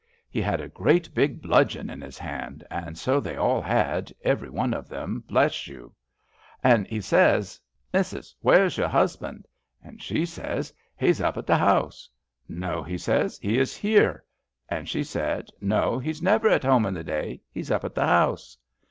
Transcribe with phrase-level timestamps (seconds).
[0.31, 4.73] He had a great big bludgeon in his hand, and so they all had, everyone
[4.73, 5.93] of them, bless you
[6.63, 7.59] I 76 GRANNY HOBBS An' he says:'
[7.93, 9.47] Missus where*s your husband?'
[9.83, 13.77] And she says:* He's up at the House.' * No,' he says, * he is
[13.77, 14.23] here!'
[14.69, 18.07] And she said, *No, he's never at home in the day, he's up at the
[18.07, 18.57] House.'